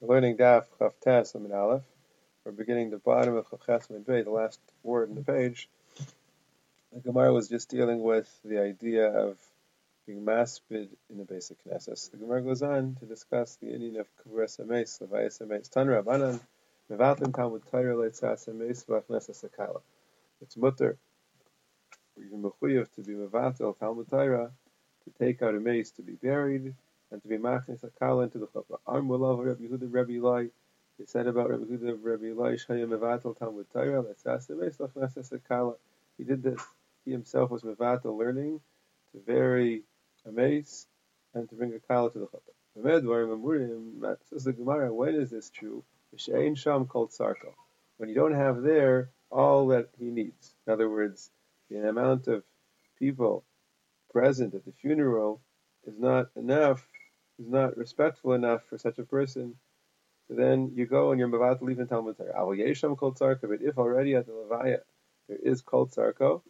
[0.00, 1.82] We're learning Daf Chaf Tes Amin Aleph.
[2.46, 5.68] We're beginning the bottom of Chaf Ches Bey, the last word in the page.
[6.90, 9.36] The Gemara was just dealing with the idea of
[10.06, 12.10] being maspid in the basic Knesset.
[12.12, 16.40] The Gemara goes on to discuss the Indian of Kavras Ames, Levayas Ames, Tan Rabbanan,
[16.90, 19.82] Mevatim Talmud Torah Leitzas Ames, Vachnesas Akala.
[20.40, 20.96] It's mutter,
[22.16, 24.50] or even mechuyev to be Mevatel Talmud Torah,
[25.04, 26.74] to take out a mace to be buried,
[27.10, 28.78] and to be machnis akala into the chuppah.
[28.86, 30.46] Arm love Rabbi Yehuda Rabbi Eli.
[30.98, 34.02] They said about Rabbi Yehuda Rabbi Eli Shaya Mevatel Talmud Torah.
[34.02, 35.76] The Meis Lachneses Akala.
[36.18, 36.60] He did this.
[37.04, 38.60] He himself was Mevatel learning
[39.12, 39.82] to vary
[40.26, 40.86] a mace
[41.34, 42.50] and to bring a kala to the chuppah.
[44.28, 44.92] Says the Gemara.
[44.92, 45.84] When is this true?
[46.16, 47.54] Sham called Sarko.
[47.98, 50.54] When you don't have there all that he needs.
[50.66, 51.30] In other words,
[51.70, 52.42] the amount of
[52.98, 53.44] people
[54.12, 55.40] present at the funeral
[55.86, 56.86] is not enough
[57.40, 59.56] is not respectful enough for such a person,
[60.28, 63.38] so then you go and you're leave in Talmud Torah.
[63.42, 64.80] But if already at the levaya
[65.28, 66.42] there is kol tzarko,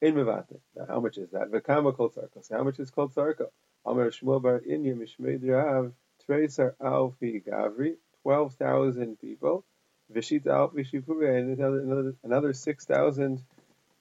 [0.00, 0.46] in mavat.
[0.76, 1.50] Now how much is that?
[1.50, 2.44] V'kama kol tzarko.
[2.44, 3.48] So how much is kol tzarko?
[3.86, 5.92] Amar Shmuel bar Inya mishmei drav
[6.28, 9.64] treisar alfi gavri, twelve thousand people.
[10.12, 13.42] Vishita alfi shipure, and another another six thousand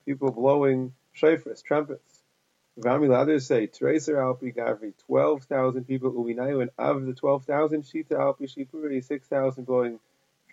[0.05, 2.22] people blowing shofars, trumpets.
[2.79, 7.83] Vami others say Tracer Alpi Gavri, twelve thousand people Uminayu, and of the twelve thousand,
[7.83, 9.99] Shita Alpi Shipuri, six thousand blowing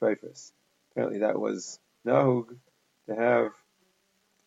[0.00, 0.52] Trifus.
[0.92, 2.54] Apparently that was Nahug
[3.06, 3.52] to have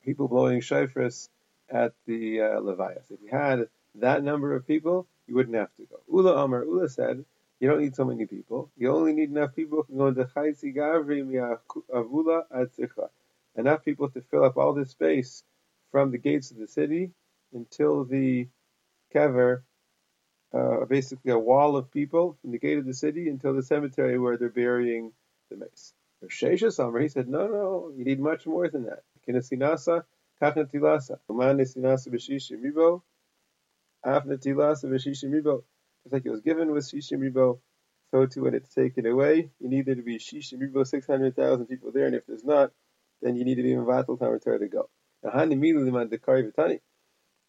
[0.06, 1.30] people blowing shofars
[1.70, 3.10] at the uh, Levias.
[3.10, 6.00] If you had that number of people, you wouldn't have to go.
[6.12, 7.26] Ula Amar Ula said,
[7.60, 8.70] you don't need so many people.
[8.78, 11.24] You only need enough people who can go into Chaisi Gavri
[11.92, 13.10] Avula Atzicha.
[13.56, 15.44] Enough people to fill up all this space
[15.92, 17.12] from the gates of the city
[17.54, 18.48] until the
[19.14, 19.64] kever,
[20.54, 24.20] uh, basically a wall of people from the gate of the city until the cemetery
[24.20, 25.12] where they're burying
[25.50, 25.94] the mace.
[26.30, 29.04] Shesha Summer, he said, no, no, you need much more than that.
[29.28, 30.04] Kinasinasa,
[30.42, 31.18] kachnatilasa.
[31.30, 33.02] Umanisinasa b'shishim ribo,
[34.06, 35.64] afnatilasa b'shishim ribo.
[36.04, 37.60] Just like it was given with shishim ribo,
[38.12, 41.92] so too when it's taken away, you need there to be shishim ribo, 600,000 people
[41.92, 42.72] there, and if there's not,
[43.22, 44.90] then you need to be in Vatal Tower to go.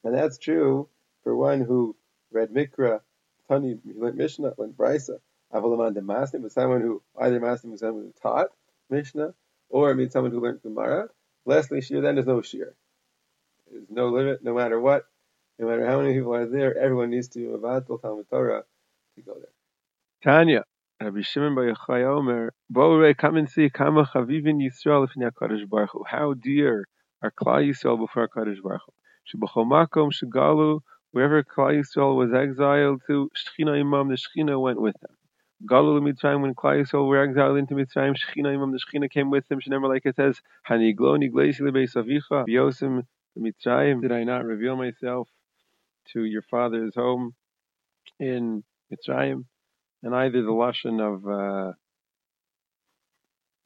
[0.04, 0.88] And that's true
[1.22, 1.96] for one who
[2.30, 3.00] read Mikra,
[3.48, 5.18] Tani, he learned Mishnah, learned Brisa,
[5.52, 8.48] Avalaman de Masnim, but someone who either Masnim was someone who taught
[8.90, 9.34] Mishnah,
[9.70, 11.08] or I mean someone who learned Gemara.
[11.46, 12.74] Lastly, Shir, then there's no Shir.
[13.70, 15.04] There's no limit, no matter what,
[15.58, 18.64] no matter how many people are there, everyone needs to Avatul Talmud Torah
[19.16, 19.48] to go there.
[20.22, 20.64] Tanya,
[21.00, 25.08] Rabbi Shimon Bar Yochai Omer, Borei, come and see Kama Chavivin Yisrael
[25.68, 25.90] Baruch.
[26.06, 26.86] How dear
[27.22, 28.82] are Klal Yisrael before HaKadosh Baruch
[29.32, 29.38] Hu.
[29.38, 30.80] Shebachol Shagalu,
[31.12, 35.16] wherever Klal Yisrael was exiled to, Shechina Imam, the Shechina went with them.
[35.66, 39.46] Galu Mitzrayim, when Klal Yisrael were exiled into Mitzrayim, Shechina Imam, the Shechina came with
[39.48, 39.60] them.
[39.60, 43.06] Shenemar, like it says, Haniglo Nigleisi Lebeis Avicha, Yosim,
[43.38, 45.28] Mitzrayim, did I not reveal myself
[46.12, 47.34] to your father's home
[48.18, 49.44] in Mitzrayim?
[50.02, 51.72] And either the Lashon of uh,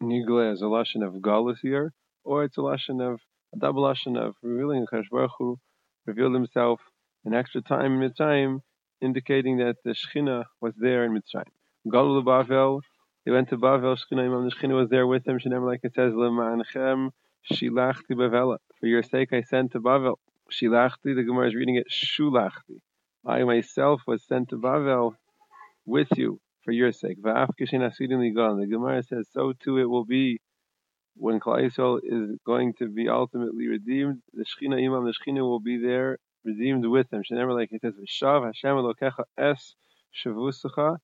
[0.02, 1.92] Nigle is a Lashon of Galus here,
[2.22, 3.20] or it's a Lashon of
[3.54, 5.58] a double lashon of revealing Hakadosh Baruch Hu
[6.06, 6.80] revealed Himself
[7.24, 8.60] an extra time in Mitzrayim,
[9.00, 11.44] indicating that the Shechina was there in Mitzrayim.
[11.90, 12.80] Galu Bavel,
[13.24, 13.96] he went to Bavel.
[13.96, 15.38] Shechina Imam, the Shechina was there with him.
[15.38, 17.10] Shenem, like it says, Lema'anchem
[17.52, 18.58] Shilachti Bavela.
[18.80, 20.16] For your sake, I sent to Bavel.
[20.50, 21.14] Shilachti.
[21.14, 22.80] The Gemara is reading it Shulachti.
[23.26, 25.14] I myself was sent to Bavel
[25.84, 27.18] with you for your sake.
[27.22, 30.40] The Gemara says, so too it will be
[31.18, 35.60] when Klal Yisrael is going to be ultimately redeemed, the Shechina Imam, the Shechina will
[35.60, 37.22] be there redeemed with them.
[37.28, 39.74] Shenever, like it says, V'shav Hashem Elokecha es
[40.24, 40.98] shavusacha.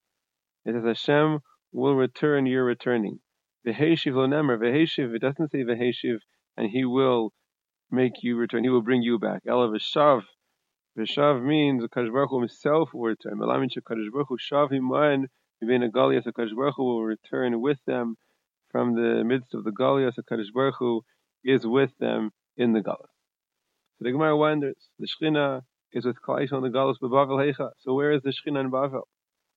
[0.65, 1.39] It says Hashem
[1.73, 3.19] will return your returning.
[3.67, 4.57] V'heshiv lo nemer.
[4.57, 6.19] V'heshiv, it doesn't say v'heshiv,
[6.57, 7.33] and he will
[7.91, 8.63] make you return.
[8.63, 9.41] He will bring you back.
[9.47, 10.23] Ela v'shav.
[10.97, 13.37] V'shav means Kadosh Baruch Hu himself will return.
[13.37, 15.27] Melamin Kadosh Baruch Hu shav himan.
[15.61, 18.15] V'bein agaliyas, Kadosh Baruch Hu will return with them
[18.75, 21.01] from the midst of the Galias, HaKadosh Baruch Hu
[21.45, 23.07] is with them in the Galus.
[23.95, 25.61] So the Gemara wonders, the Shechina
[25.93, 27.69] is with Klaish on the Galus Bavel Hecha.
[27.79, 29.03] So where is the Shechina in Bavel?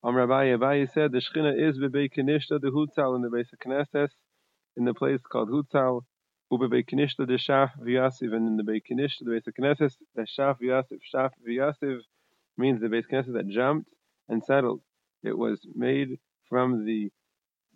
[0.04, 3.58] Am Rabbi Abaye said the Shechina is Bebe Kinishta the Hutzal in the base of
[3.58, 4.10] Knesses,
[4.76, 6.02] in the place called Hutzal,
[6.52, 10.28] Ubebe Kinishta the Shaf Vyasiv, and in the Beit Kinishta the base of Knesses, the
[10.38, 12.02] Shaf Vyasiv, Shaf Vyasiv
[12.56, 13.90] means the base Knesses that jumped
[14.28, 14.80] and settled.
[15.24, 17.10] It was made from the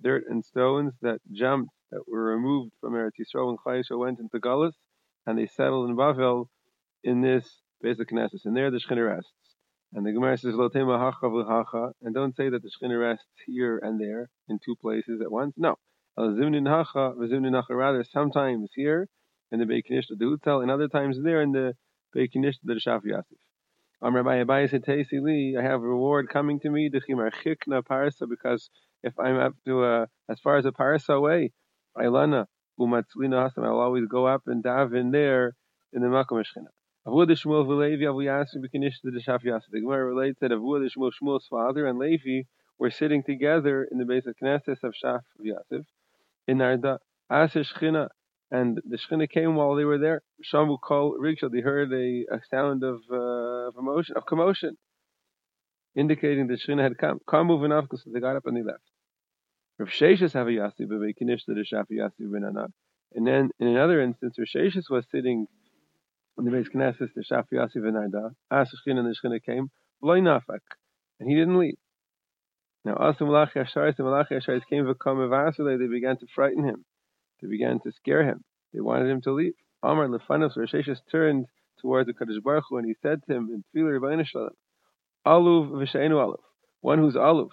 [0.03, 4.39] dirt and stones that jumped, that were removed from Eretz Yisrael when Chayesha went into
[4.39, 4.73] Galus,
[5.27, 6.47] and they settled in Bavel
[7.05, 8.45] in this basic Knesset.
[8.45, 9.31] And there the Shechina rests.
[9.95, 13.79] And the Gemara says, Lotema hacha v'hacha, and don't say that the Shekhinah rests here
[13.79, 15.55] and there in two places at once.
[15.57, 15.77] No.
[16.19, 19.09] Zimnin hacha v'zimnin hacha, rather sometimes here
[19.51, 21.75] in the Beit Knish the Hutel, and other times there in the
[22.15, 23.37] Beit Knish the Shaf Yasif.
[24.03, 24.83] Am Rabbi Abaye said,
[25.13, 28.69] li, I have reward coming to me, Dechimar chikna parsa, because
[29.03, 31.53] if I'm up to a, as far as a parsa away,
[31.97, 32.47] Ailana,
[32.79, 35.55] umatzlina hasam, I'll always go up and dive in there
[35.93, 36.43] in the Makom
[37.07, 42.43] b'Kinish the Gemara relates that Avud Shmuel, Shmuel's father, and Levi
[42.79, 45.85] were sitting together in the base of Knesset of Shaf Yasif
[46.47, 46.99] in Narda.
[47.29, 48.09] Asher Shechina,
[48.51, 50.23] and the Shechina came while they were there.
[50.53, 51.51] Shamu called Riksha.
[51.51, 54.77] They heard a, a sound of, uh, of emotion, of commotion,
[55.97, 57.47] indicating the Shechina had come.
[57.47, 58.83] Moving off because they got up and they left.
[59.79, 59.89] And
[63.27, 65.47] then in another instance, Rav Sheshes was sitting
[66.39, 68.35] in the base Knesset the shafi yasi b'nada.
[68.51, 69.71] Asked Shechina and the Shechina came.
[70.03, 70.61] V'loy nafak,
[71.21, 71.77] and he didn't leave.
[72.85, 76.85] Now, also Malachi Asharis and Malachi Asharis came v'kam They began to frighten him.
[77.41, 78.45] They began to scare him.
[78.73, 79.55] They wanted him to leave.
[79.83, 81.47] Amar Lefanos Rav Sheshes turned
[81.81, 84.51] towards the Kaddish Baruch Hu and he said to him in Tfilah Rebbeinu Shalom,
[85.27, 86.41] Aluv v'sheinu aluv,
[86.81, 87.51] one who's aluv.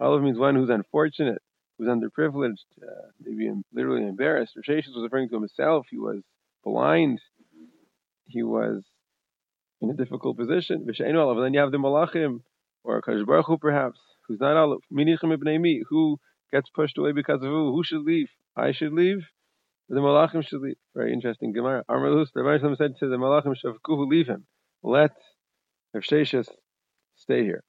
[0.00, 1.40] Aluv means one who's unfortunate,
[1.78, 4.56] who's underprivileged, uh, maybe literally embarrassed.
[4.56, 5.86] Rav Sheshes was referring to himself.
[5.90, 6.22] He was
[6.64, 7.20] blind.
[8.26, 8.82] He was
[9.80, 10.86] in a difficult position.
[10.88, 12.40] And then you have the Malachim,
[12.82, 14.80] or Kaddish Baruch Hu perhaps, who's not aluv.
[14.92, 16.18] Minichem ibnei mi, who
[16.52, 17.72] gets pushed away because of who?
[17.74, 18.28] Who should leave?
[18.56, 19.24] I should leave.
[19.88, 20.76] The Malachim should leave.
[20.94, 21.84] Very interesting Gemara.
[21.88, 24.46] Armalus, the Rebbe said to the Malachim, Shavkuhu, leave him.
[24.82, 25.12] Let
[25.94, 27.62] Rav stay here.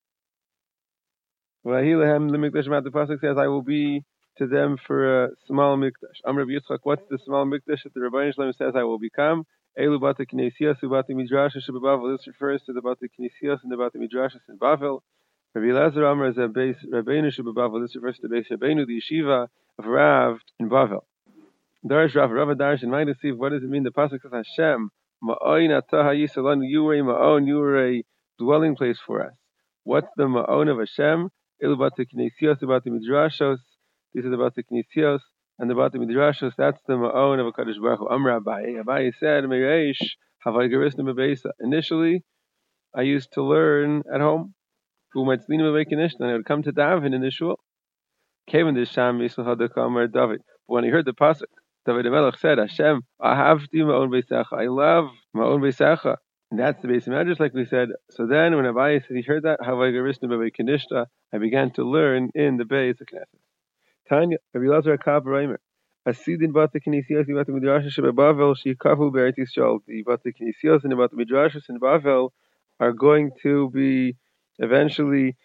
[1.65, 4.04] Vahilahem, um, the Mikdash the Pasuk says, I will be
[4.38, 6.21] to them for a small Mikdash.
[6.25, 9.45] Amr Yitzchak, what's the small Mikdash that the Rebbe Shalom says I will become?
[9.80, 12.18] Elu Bata Kinesias, Ubata Midrashas, Bavel.
[12.18, 15.01] This refers to the Bata Kinesias and the Bata Midrashas in Bavel.
[15.56, 17.81] Rabbi Lazar Amr is a base Rabbeinu Shabbavel.
[17.81, 19.48] This refers to the base Rabbeinu, the yeshiva
[19.80, 21.01] of Rav in Bavel.
[21.83, 23.38] Darish Rav Rav Darish in Magdasiv.
[23.38, 23.83] What does it mean?
[23.83, 24.92] The pasuk says Hashem
[25.24, 26.62] Ma'oin Ataha Yisalon.
[26.68, 27.48] You were a Ma'on.
[27.48, 28.03] You were a
[28.38, 29.33] dwelling place for us.
[29.83, 31.30] What's the Ma'on of Hashem?
[31.63, 33.57] Ilubata Kinesios about the Midrashos.
[34.13, 35.19] These are about the Kinesios
[35.59, 36.54] and about the Midrashos.
[36.57, 38.09] That's the Ma'on of a Kaddish Baruch Hu.
[38.09, 38.81] Amr Abaye.
[38.83, 40.00] Abaye said Meireish
[40.45, 42.24] Havai Gerisnim Initially,
[42.95, 44.54] I used to learn at home
[45.15, 47.60] and I would come to David in the shul.
[48.50, 50.12] Came in the Sham Yisrael David.
[50.13, 51.48] But when he heard the pasuk,
[51.86, 54.53] David Melech said, Hashem, Ahavti Ma'on Beisecha.
[54.53, 56.18] I love Ma'on Beisecha.
[56.52, 57.90] That's the basic matters, like we said.
[58.12, 59.60] So then, when Abaye said he heard that,
[61.34, 63.26] I began to learn in the Beis of Knesset.
[64.08, 65.58] Tanya, Rabbi Lazar Kav Reimer.
[66.08, 69.80] Asidin bata kinesios bata midrashas shebebavel shikafu be'eretz Yisrael.
[69.86, 72.30] The bata kinesios and the bata midrashas in Bavel
[72.80, 74.16] are going to be
[74.60, 75.36] eventually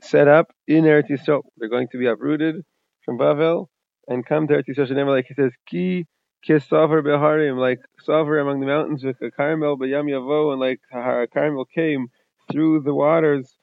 [0.00, 1.42] set up in Eretz Yisrael.
[1.56, 2.64] They're going to be uprooted
[3.04, 3.66] from Bavel
[4.06, 4.96] and come to Eretz Yisrael.
[4.96, 6.06] And Like he says, Ki
[6.46, 11.26] kisavar beharim, like savar among the mountains with a carmel b'yam yavo, and like a
[11.32, 12.08] carmel came
[12.50, 13.56] through the waters.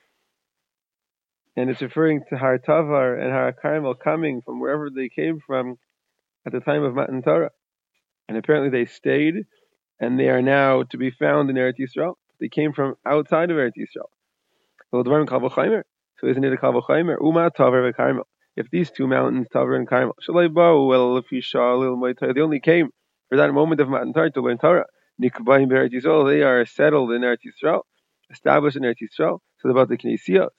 [1.56, 5.78] And it's referring to Har Tavar and Har Carmel coming from wherever they came from
[6.46, 7.52] at the time of Matan Torah.
[8.30, 9.36] And apparently they stayed,
[10.00, 12.14] and they are now to be found in Eretz Yisrael.
[12.40, 14.08] They came from outside of Eretz Yisrael.
[14.92, 17.18] So isn't it a Kavachimer?
[17.22, 18.28] Uma Taver Carmel.
[18.56, 20.16] If these two mountains, Taver and Carmel,
[20.88, 22.90] well, if you they only came
[23.30, 24.86] for that moment of Matan Torah to learn Torah.
[25.22, 27.82] Yisrael, they are settled in Eretz Yisrael,
[28.32, 29.40] established in Eretz Yisrael.
[29.60, 30.50] So about the Knesios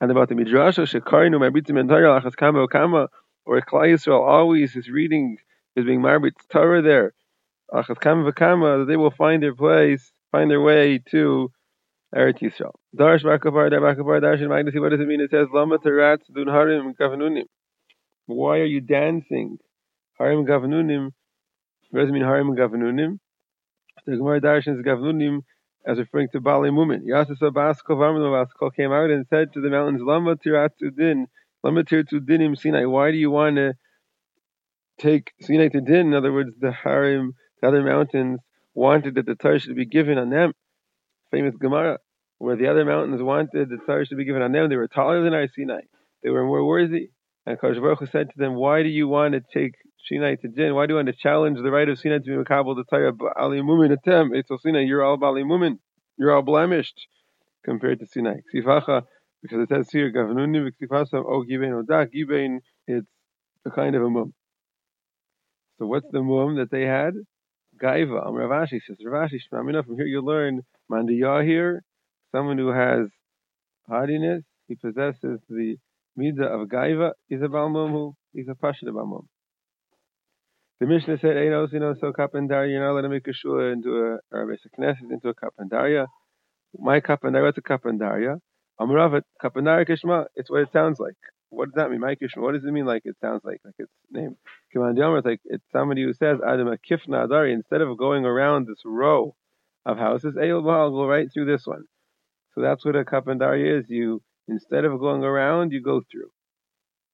[0.00, 3.08] and about the Midrash, Shekarinu Mabitim and Torah, Lachas Kama Kama,
[3.44, 5.38] or Klal Yisrael always is reading,
[5.76, 7.14] is being Marbit Torah there.
[7.72, 11.50] Kama, they will find their place, find their way to
[12.14, 12.72] Eretz Yisrael.
[12.94, 14.74] Darsh Bakabar, Dar Bakabar, Darsh Magnus.
[14.76, 15.20] What does it mean?
[15.20, 17.44] It says Lama Teratz Dun Harim Gavnunim.
[18.26, 19.58] Why are you dancing?
[20.18, 21.12] Harim Gavnunim.
[21.90, 23.18] What does it mean Harim Gavnunim?
[24.06, 25.40] The Gemara Darshan's Gavnunim
[25.86, 27.00] as referring to Bali Mumin.
[27.04, 31.26] Yasasa Baskol Varmano Baskol came out and said to the mountains, Lama Tirat Udin,
[31.64, 32.84] Lama Tir Dinim Sinai.
[32.84, 33.74] Why do you want to
[34.98, 36.08] take Sinai to Din?
[36.08, 38.40] In other words, the Harim, the other mountains,
[38.74, 40.52] wanted that the Torah should be given on them
[41.32, 41.98] famous Gemara,
[42.38, 44.68] where the other mountains wanted the Torah to be given on them.
[44.68, 45.80] They were taller than our Sinai.
[46.22, 47.10] They were more worthy.
[47.46, 49.74] And Kosh Baruch Hu said to them, Why do you want to take
[50.08, 50.74] Sinai to Din?
[50.74, 53.12] Why do you want to challenge the right of Sinai to be Makabal the Torah?
[53.36, 55.78] Ali Mumin Atem, it's Sinai, you're all Bali Mumin.
[56.18, 57.06] You're all blemished
[57.64, 58.36] compared to Sinai.
[58.54, 59.02] Ksifacha,
[59.42, 63.06] because it says here, Gavnunim, Ksifasam, O Gibein, Odak, Gibein, it's
[63.64, 64.34] a kind of a mum.
[65.78, 67.14] So what's the mum that they had?
[67.82, 68.26] Gaiva.
[68.26, 71.82] Um, Rav Ashi says, Rav Ashi, Shmamina, from here you learn Mandiyah here,
[72.32, 73.08] someone who has
[73.88, 74.42] hardiness.
[74.68, 75.76] He possesses the
[76.18, 77.12] midah of gaiva.
[77.28, 78.14] He's a balmum.
[78.32, 79.26] He's a pasha balmum.
[80.80, 82.70] The Mishnah said, "Einos, you know, so kapandaria.
[82.70, 86.06] You're not allowed to make a shul into a or basic knesset into a kapandaria.
[86.78, 88.38] My kapandaria, what's a kapandaria?
[88.80, 90.26] Amravat kapandaria kishma.
[90.34, 91.14] It's what it sounds like.
[91.52, 92.00] What does that mean?
[92.00, 92.38] My kishma.
[92.38, 92.86] What does it mean?
[92.86, 94.36] Like it sounds like, like its name.
[94.74, 95.18] Kamandiamar.
[95.18, 97.52] It's like it's somebody who says Adam kifna adari.
[97.52, 99.34] Instead of going around this row
[99.84, 101.84] of houses, Eyal Baal, go right through this one.
[102.54, 103.86] So that's what a kapandaria is.
[103.88, 106.30] You instead of going around, you go through.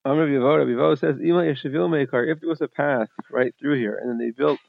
[0.05, 4.09] Amr Bivoda says, Ima Yeshavil Meikar, if there was a path right through here, and
[4.09, 4.61] then they built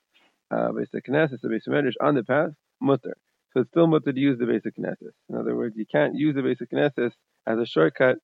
[0.52, 2.50] uh, basic Knesset, the basic medrash on the path,
[2.82, 3.16] mutter.
[3.54, 5.14] So it's still mutter to use the basic Knesset.
[5.30, 7.12] In other words, you can't use the basic Knesset
[7.48, 8.18] as a shortcut,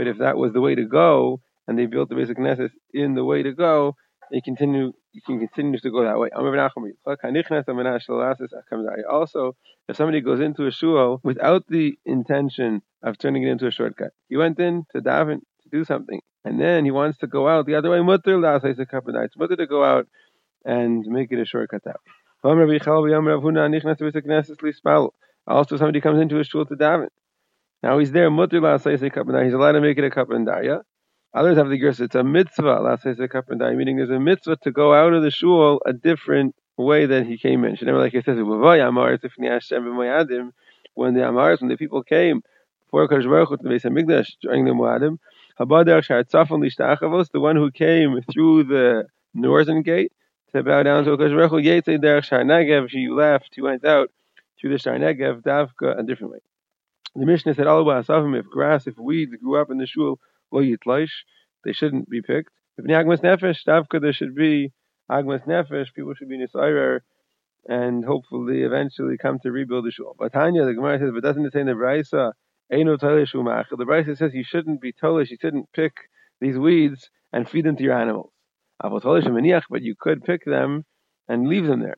[0.00, 3.12] but if that was the way to go, and they built the basic Knesset in
[3.14, 3.96] the way to go,
[4.30, 6.30] you continue you can continue to go that way.
[9.10, 9.56] Also,
[9.88, 14.12] if somebody goes into a shul without the intention of turning it into a shortcut,
[14.30, 17.66] he went in to daven to do something, and then he wants to go out
[17.66, 18.00] the other way.
[18.00, 20.06] Mutter to go out
[20.64, 22.12] and make it a shortcut that way.
[25.46, 27.08] Also, somebody comes into a shul to daven.
[27.82, 28.30] Now he's there.
[28.30, 30.82] Mutter He's allowed to make it a kapandarya.
[31.32, 32.00] Others have the gersa.
[32.00, 32.98] It's a mitzvah.
[33.76, 37.38] Meaning there's a mitzvah to go out of the shul a different way than he
[37.38, 37.78] came in.
[37.80, 38.36] Never like it says
[40.94, 42.42] when the Amaris, when the people came
[42.86, 45.18] before Kodesh Baruch to the Beis Hamikdash during the Moadim,
[47.32, 50.12] the one who came through the northern gate
[50.52, 54.10] to bow down to Kodesh Baruch Hu, she left, he went out
[54.60, 56.40] through the Shar Negev, Davka, a different way.
[57.16, 60.20] The Mishnah said, if grass, if weeds grew up in the shul,
[60.52, 61.10] lo yitloish,
[61.64, 62.52] they shouldn't be picked.
[62.78, 64.72] If ni agmas nefesh, davka there should be
[65.10, 67.00] agmas nefesh, people should be nisayrer,
[67.66, 70.14] and hopefully eventually come to rebuild the shul.
[70.18, 72.32] But Tanya, the Gemara says, but doesn't it say in the Braisa,
[72.72, 75.92] Eino The Braisa says you shouldn't be tolish, you shouldn't pick
[76.40, 78.32] these weeds and feed them to your animals.
[78.80, 80.84] But you could pick them
[81.28, 81.96] and leave them there.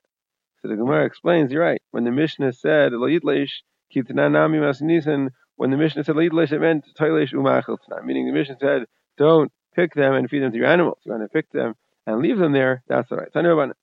[0.62, 1.82] So the Gemara explains, you're right.
[1.90, 3.62] When the Mishnah said, Lo yitleish,
[3.94, 8.84] when the Mishnah said Leidlish, it meant Toilish Umachel meaning the Mishnah said,
[9.18, 10.98] don't pick them and feed them to your animals.
[11.04, 11.74] You want to pick them
[12.06, 13.32] and leave them there, that's all right.
[13.32, 13.74] Tanya Rabbanan.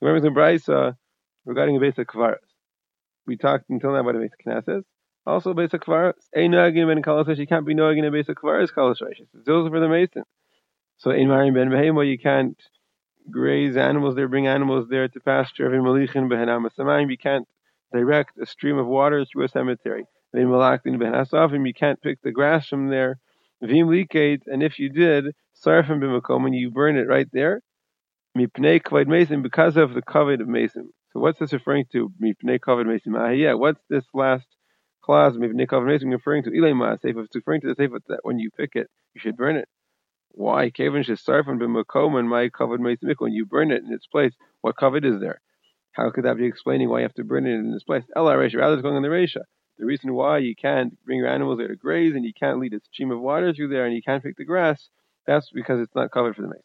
[0.00, 0.96] Remember in Braisa
[1.44, 2.36] regarding a basic kvaras.
[3.26, 4.84] We talked until now about a basic knesses.
[5.26, 6.14] Also basic kvaras.
[6.34, 8.98] A nagin ben kalas you can't be nagin a basic kvaras kalas
[9.34, 10.22] Those are for the mason.
[10.98, 12.56] So in Marim ben Behemo you can't
[13.30, 15.66] graze animals there, bring animals there to pasture.
[15.66, 17.46] Every malichin behenam You can't
[17.92, 20.04] direct a stream of water through a cemetery
[20.34, 23.18] you can't pick the grass from there.
[23.60, 27.62] And if you did, sarfim b'makom, and you burn it right there.
[28.36, 30.90] Mipnei kavod mason, because of the kavod of mason.
[31.12, 32.12] So what's this referring to?
[32.22, 33.16] Mipnei kavod mason.
[33.16, 34.46] Ah, yeah, what's this last
[35.02, 35.36] clause?
[35.38, 37.24] Mipnei kavod mason referring to ilay ma'asef.
[37.24, 39.68] It's referring to the safe that when you pick it, you should burn it.
[40.32, 40.70] Why?
[40.76, 43.14] Should sarfim b'makom and my kavod mason.
[43.18, 45.40] When you burn it in its place, what kavod is there?
[45.98, 48.04] How could that be explaining why you have to burn it in this place?
[48.14, 49.40] Ella Resha, rather it's going on the Resha.
[49.78, 52.72] The reason why you can't bring your animals there to graze and you can't lead
[52.72, 54.90] a stream of water through there and you can't pick the grass,
[55.26, 56.62] that's because it's not covered for the mason.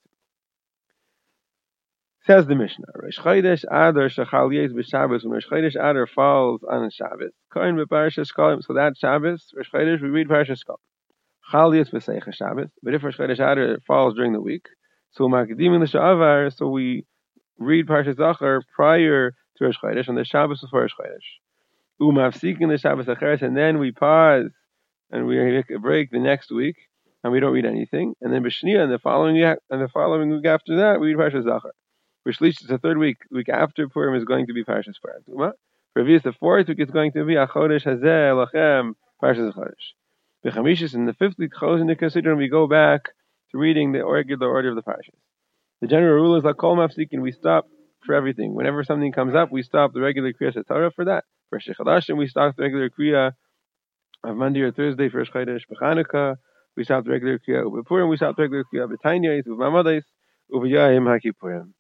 [2.28, 5.24] Says the Mishnah, Rosh Chodesh Adar Shachal Yez b'Shabbos.
[5.24, 8.63] When Rosh Chodesh Adar falls on a Shabbos, Kohen b'Parashas Kolim.
[8.63, 10.78] So that Shabbos, Rosh Chodesh, we read Parashas Kolim.
[11.50, 12.70] Chal Yez b'Seicha Shabbos.
[12.84, 14.68] But if Rosh Chodesh Adar falls during the week,
[15.12, 17.06] so Makdim l'Shavar, so we
[17.58, 21.40] read Parashas Zachar prior to Rosh Chodesh on the Shabbos before Rosh Chodesh
[22.02, 24.50] umafsikin the Shabbos acheres, and then we pause
[25.12, 26.76] and we make a break the next week,
[27.24, 30.46] and we don't read anything, and then b'shnia, and the following and the following week
[30.46, 31.74] after that we read Parshas Zachar.
[32.24, 33.18] which leads to the third week.
[33.32, 35.54] Week after Purim is going to be Parshas Purim.
[35.98, 39.94] Revius the fourth week is going to be Achodesh Hazeh Lachem Parshas Achodesh.
[40.46, 43.10] Bechamishis in the fifth week Chos the Sidron we go back
[43.52, 45.14] to reading the regular order of the parshas.
[45.84, 47.68] The general rule is like kol mafsikin we stop
[48.06, 48.56] for everything.
[48.56, 51.25] Whenever something comes up, we stop the regular kriya Torah for that.
[51.50, 53.34] For Shechadashim, we stop the regular Kriya
[54.24, 56.38] of Monday or Thursday for Shchaydash B'Chanukah.
[56.78, 58.08] We stop the regular Kriya of Purim.
[58.08, 60.04] We stop the regular Kriya of B'Tanya, of Mamadais,
[60.54, 61.74] of Yahim HaKippurim.